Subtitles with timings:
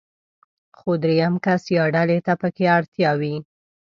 [0.77, 3.35] خو درېم کس يا ډلې ته پکې اړتيا وي.